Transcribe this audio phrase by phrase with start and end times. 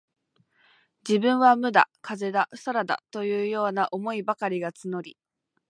[1.07, 5.15] 自分は無だ、風だ、空だ、というような思いばかりが募り、